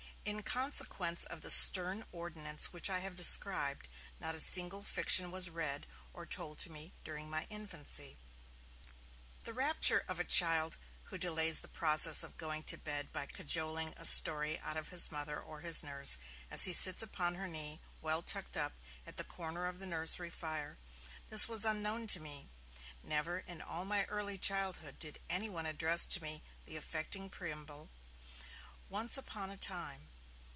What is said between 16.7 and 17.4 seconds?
sits upon